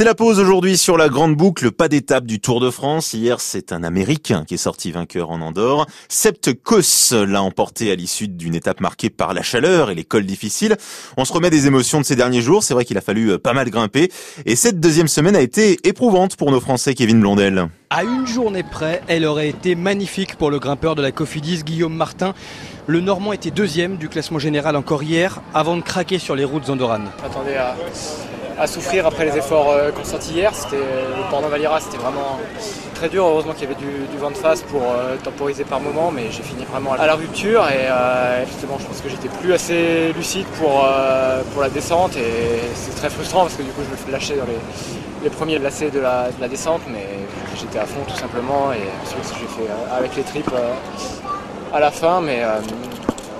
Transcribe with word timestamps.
C'est 0.00 0.06
la 0.06 0.14
pause 0.14 0.40
aujourd'hui 0.40 0.78
sur 0.78 0.96
la 0.96 1.10
grande 1.10 1.36
boucle, 1.36 1.72
pas 1.72 1.88
d'étape 1.88 2.24
du 2.24 2.40
Tour 2.40 2.58
de 2.58 2.70
France. 2.70 3.12
Hier, 3.12 3.38
c'est 3.38 3.70
un 3.70 3.84
Américain 3.84 4.46
qui 4.48 4.54
est 4.54 4.56
sorti 4.56 4.92
vainqueur 4.92 5.30
en 5.30 5.42
Andorre. 5.42 5.86
Sept 6.08 6.54
Kos 6.62 7.12
l'a 7.12 7.42
emporté 7.42 7.92
à 7.92 7.96
l'issue 7.96 8.26
d'une 8.26 8.54
étape 8.54 8.80
marquée 8.80 9.10
par 9.10 9.34
la 9.34 9.42
chaleur 9.42 9.90
et 9.90 9.94
les 9.94 10.04
cols 10.04 10.24
difficiles. 10.24 10.78
On 11.18 11.26
se 11.26 11.34
remet 11.34 11.50
des 11.50 11.66
émotions 11.66 12.00
de 12.00 12.06
ces 12.06 12.16
derniers 12.16 12.40
jours. 12.40 12.62
C'est 12.62 12.72
vrai 12.72 12.86
qu'il 12.86 12.96
a 12.96 13.02
fallu 13.02 13.32
euh, 13.32 13.38
pas 13.38 13.52
mal 13.52 13.68
grimper. 13.68 14.10
Et 14.46 14.56
cette 14.56 14.80
deuxième 14.80 15.06
semaine 15.06 15.36
a 15.36 15.42
été 15.42 15.86
éprouvante 15.86 16.36
pour 16.36 16.50
nos 16.50 16.60
Français, 16.60 16.94
Kevin 16.94 17.20
Blondel. 17.20 17.68
À 17.90 18.02
une 18.02 18.26
journée 18.26 18.62
près, 18.62 19.02
elle 19.06 19.26
aurait 19.26 19.50
été 19.50 19.74
magnifique 19.74 20.36
pour 20.36 20.50
le 20.50 20.58
grimpeur 20.58 20.94
de 20.94 21.02
la 21.02 21.12
Cofidis, 21.12 21.62
Guillaume 21.62 21.94
Martin. 21.94 22.32
Le 22.86 23.02
Normand 23.02 23.34
était 23.34 23.50
deuxième 23.50 23.98
du 23.98 24.08
classement 24.08 24.38
général 24.38 24.76
encore 24.76 25.02
hier, 25.02 25.42
avant 25.52 25.76
de 25.76 25.82
craquer 25.82 26.18
sur 26.18 26.36
les 26.36 26.44
routes 26.44 26.70
andorranes. 26.70 27.10
Attendez 27.22 27.56
à, 27.56 27.76
à 28.60 28.66
souffrir 28.66 29.06
après 29.06 29.24
les 29.24 29.38
efforts 29.38 29.70
euh, 29.70 29.90
consentis 29.90 30.34
hier. 30.34 30.54
C'était 30.54 30.76
le 30.76 31.30
Port 31.30 31.40
Valira, 31.40 31.80
c'était 31.80 31.96
vraiment 31.96 32.38
très 32.94 33.08
dur. 33.08 33.24
Heureusement 33.24 33.54
qu'il 33.54 33.62
y 33.62 33.66
avait 33.72 33.80
du, 33.80 34.18
vent 34.18 34.30
de 34.30 34.36
face 34.36 34.60
pour 34.62 34.82
euh, 34.82 35.16
temporiser 35.16 35.64
par 35.64 35.80
moment, 35.80 36.10
mais 36.10 36.30
j'ai 36.30 36.42
fini 36.42 36.64
vraiment 36.66 36.92
à 36.92 37.06
la 37.06 37.14
rupture. 37.14 37.66
Et 37.70 37.88
euh, 37.88 38.44
justement, 38.46 38.76
je 38.78 38.84
pense 38.84 39.00
que 39.00 39.08
j'étais 39.08 39.28
plus 39.40 39.54
assez 39.54 40.12
lucide 40.12 40.46
pour, 40.58 40.86
pour 41.52 41.62
la 41.62 41.70
descente. 41.70 42.16
Et 42.16 42.60
c'est 42.74 42.94
très 42.94 43.08
frustrant 43.08 43.42
parce 43.42 43.54
que 43.54 43.62
du 43.62 43.70
coup, 43.70 43.80
je 43.82 43.90
me 43.90 43.96
fais 43.96 44.12
lâcher 44.12 44.36
dans 44.36 44.44
les, 44.44 44.60
les 45.24 45.30
premiers 45.30 45.58
lacets 45.58 45.90
de 45.90 46.00
la, 46.00 46.28
de 46.28 46.40
la 46.40 46.48
descente, 46.48 46.82
mais 46.86 47.06
j'étais 47.58 47.78
à 47.78 47.86
fond 47.86 48.00
tout 48.06 48.16
simplement. 48.16 48.72
Et 48.72 48.84
ensuite 49.02 49.38
j'ai 49.40 49.46
fait 49.46 49.70
avec 49.90 50.14
les 50.16 50.22
tripes 50.22 50.54
à 51.72 51.80
la 51.80 51.90
fin, 51.90 52.20
mais 52.20 52.42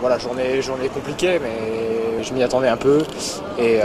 voilà, 0.00 0.18
journée, 0.18 0.62
journée 0.62 0.88
compliquée, 0.88 1.38
mais 1.40 2.22
je 2.22 2.32
m'y 2.32 2.42
attendais 2.42 2.68
un 2.68 2.76
peu 2.76 3.02
et 3.58 3.80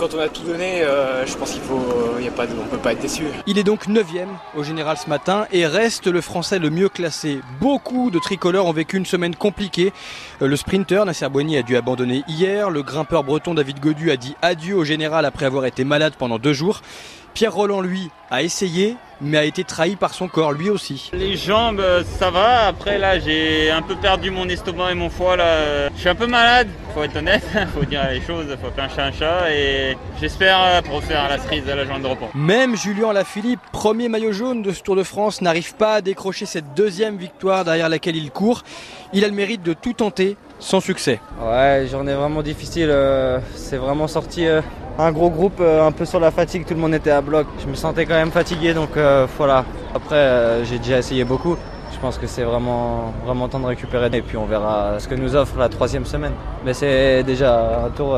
quand 0.00 0.14
on 0.14 0.18
a 0.18 0.30
tout 0.30 0.44
donné, 0.44 0.80
euh, 0.80 1.26
je 1.26 1.36
pense 1.36 1.50
qu'il 1.50 1.60
faut, 1.60 1.78
y 2.18 2.26
a 2.26 2.30
pas 2.30 2.46
on 2.58 2.66
peut 2.68 2.78
pas 2.78 2.92
être 2.92 3.02
déçu. 3.02 3.24
Il 3.46 3.58
est 3.58 3.64
donc 3.64 3.86
9 3.86 4.06
au 4.56 4.62
général 4.62 4.96
ce 4.96 5.10
matin 5.10 5.46
et 5.52 5.66
reste 5.66 6.06
le 6.06 6.22
Français 6.22 6.58
le 6.58 6.70
mieux 6.70 6.88
classé. 6.88 7.40
Beaucoup 7.60 8.10
de 8.10 8.18
tricolores 8.18 8.64
ont 8.64 8.72
vécu 8.72 8.96
une 8.96 9.04
semaine 9.04 9.36
compliquée. 9.36 9.92
Euh, 10.40 10.46
le 10.46 10.56
sprinter 10.56 11.04
Nasser 11.04 11.28
Boigny 11.28 11.58
a 11.58 11.62
dû 11.62 11.76
abandonner 11.76 12.24
hier. 12.28 12.70
Le 12.70 12.82
grimpeur 12.82 13.24
breton 13.24 13.52
David 13.52 13.78
Godu 13.78 14.10
a 14.10 14.16
dit 14.16 14.36
adieu 14.40 14.74
au 14.74 14.84
général 14.84 15.26
après 15.26 15.44
avoir 15.44 15.66
été 15.66 15.84
malade 15.84 16.14
pendant 16.18 16.38
deux 16.38 16.54
jours. 16.54 16.80
Pierre 17.40 17.54
Roland, 17.54 17.80
lui, 17.80 18.10
a 18.30 18.42
essayé, 18.42 18.96
mais 19.22 19.38
a 19.38 19.44
été 19.44 19.64
trahi 19.64 19.96
par 19.96 20.12
son 20.12 20.28
corps, 20.28 20.52
lui 20.52 20.68
aussi. 20.68 21.10
Les 21.14 21.38
jambes, 21.38 21.82
ça 22.18 22.30
va. 22.30 22.66
Après, 22.66 22.98
là, 22.98 23.18
j'ai 23.18 23.70
un 23.70 23.80
peu 23.80 23.96
perdu 23.96 24.30
mon 24.30 24.46
estomac 24.46 24.92
et 24.92 24.94
mon 24.94 25.08
foie. 25.08 25.36
Là. 25.36 25.88
Je 25.88 26.00
suis 26.00 26.10
un 26.10 26.14
peu 26.14 26.26
malade, 26.26 26.68
faut 26.94 27.02
être 27.02 27.16
honnête, 27.16 27.42
faut 27.74 27.86
dire 27.86 28.06
les 28.10 28.20
choses, 28.20 28.44
faut 28.62 28.68
qu'un 28.76 28.90
chat 28.90 29.04
un 29.04 29.12
chat. 29.12 29.50
Et 29.54 29.96
j'espère 30.20 30.82
refaire 30.92 31.30
la 31.30 31.38
cerise 31.38 31.66
à 31.66 31.76
la 31.76 31.86
journée 31.86 32.02
de 32.02 32.08
repos. 32.08 32.26
Même 32.34 32.76
Julien 32.76 33.14
Lafilippe, 33.14 33.60
premier 33.72 34.10
maillot 34.10 34.32
jaune 34.32 34.60
de 34.60 34.70
ce 34.70 34.82
Tour 34.82 34.96
de 34.96 35.02
France, 35.02 35.40
n'arrive 35.40 35.74
pas 35.76 35.94
à 35.94 36.00
décrocher 36.02 36.44
cette 36.44 36.74
deuxième 36.74 37.16
victoire 37.16 37.64
derrière 37.64 37.88
laquelle 37.88 38.16
il 38.16 38.30
court. 38.30 38.64
Il 39.14 39.24
a 39.24 39.28
le 39.28 39.34
mérite 39.34 39.62
de 39.62 39.72
tout 39.72 39.94
tenter 39.94 40.36
sans 40.58 40.80
succès. 40.80 41.20
Ouais, 41.42 41.86
journée 41.90 42.12
vraiment 42.12 42.42
difficile. 42.42 42.90
Euh, 42.90 43.38
c'est 43.54 43.78
vraiment 43.78 44.08
sorti 44.08 44.46
euh, 44.46 44.60
un 45.00 45.12
gros 45.12 45.30
groupe 45.30 45.60
euh, 45.60 45.86
un 45.86 45.92
peu 45.92 46.04
sur 46.04 46.20
la 46.20 46.30
fatigue, 46.30 46.66
tout 46.66 46.74
le 46.74 46.80
monde 46.80 46.94
était 46.94 47.10
à 47.10 47.20
bloc. 47.20 47.46
Je 47.60 47.66
me 47.66 47.74
sentais 47.74 48.06
quand 48.06 48.14
même 48.14 48.30
fatigué 48.30 48.74
donc 48.74 48.96
euh, 48.96 49.26
voilà. 49.36 49.64
Après 49.94 50.16
euh, 50.16 50.64
j'ai 50.64 50.78
déjà 50.78 50.98
essayé 50.98 51.24
beaucoup. 51.24 51.56
Je 51.92 51.98
pense 51.98 52.18
que 52.18 52.26
c'est 52.26 52.44
vraiment, 52.44 53.12
vraiment 53.26 53.48
temps 53.48 53.58
de 53.58 53.66
récupérer 53.66 54.08
et 54.12 54.22
puis 54.22 54.36
on 54.36 54.46
verra 54.46 54.98
ce 55.00 55.08
que 55.08 55.14
nous 55.14 55.34
offre 55.36 55.58
la 55.58 55.68
troisième 55.68 56.06
semaine. 56.06 56.32
Mais 56.64 56.72
c'est 56.72 57.22
déjà 57.24 57.84
un 57.84 57.90
tour 57.90 58.16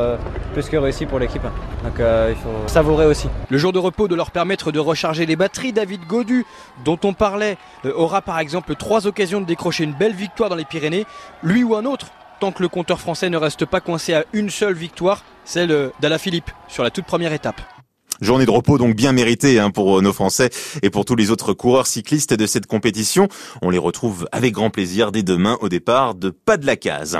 plus 0.53 0.69
que 0.69 0.77
réussi 0.77 1.05
pour 1.05 1.19
l'équipe. 1.19 1.41
Donc 1.83 1.95
il 1.97 2.35
faut 2.35 2.67
savourer 2.67 3.07
aussi. 3.07 3.27
Le 3.49 3.57
jour 3.57 3.73
de 3.73 3.79
repos 3.79 4.07
de 4.07 4.15
leur 4.15 4.31
permettre 4.31 4.71
de 4.71 4.79
recharger 4.79 5.25
les 5.25 5.35
batteries, 5.35 5.73
David 5.73 6.05
Godu, 6.07 6.45
dont 6.85 6.99
on 7.03 7.13
parlait, 7.13 7.57
aura 7.95 8.21
par 8.21 8.39
exemple 8.39 8.75
trois 8.75 9.05
occasions 9.05 9.41
de 9.41 9.45
décrocher 9.45 9.83
une 9.83 9.93
belle 9.93 10.13
victoire 10.13 10.49
dans 10.49 10.55
les 10.55 10.65
Pyrénées. 10.65 11.05
Lui 11.41 11.63
ou 11.63 11.75
un 11.75 11.83
autre 11.83 12.07
tant 12.39 12.51
que 12.51 12.61
le 12.61 12.67
compteur 12.67 12.99
français 12.99 13.29
ne 13.29 13.37
reste 13.37 13.65
pas 13.65 13.79
coincé 13.79 14.13
à 14.13 14.25
une 14.33 14.49
seule 14.49 14.73
victoire, 14.73 15.23
celle 15.45 15.91
d'Ala 16.01 16.17
Philippe 16.17 16.51
sur 16.67 16.83
la 16.83 16.89
toute 16.89 17.05
première 17.05 17.33
étape. 17.33 17.61
Journée 18.21 18.45
de 18.45 18.51
repos 18.51 18.77
donc 18.77 18.95
bien 18.95 19.11
méritée 19.11 19.59
hein, 19.59 19.69
pour 19.69 20.01
nos 20.01 20.13
Français 20.13 20.49
et 20.81 20.89
pour 20.89 21.03
tous 21.03 21.15
les 21.15 21.29
autres 21.29 21.53
coureurs 21.53 21.87
cyclistes 21.87 22.33
de 22.33 22.45
cette 22.45 22.67
compétition. 22.67 23.27
On 23.61 23.69
les 23.69 23.77
retrouve 23.77 24.29
avec 24.31 24.53
grand 24.53 24.69
plaisir 24.69 25.11
dès 25.11 25.23
demain 25.23 25.57
au 25.59 25.67
départ 25.67 26.15
de 26.15 26.29
Pas 26.29 26.55
de 26.55 26.65
la 26.65 26.77
Case. 26.77 27.11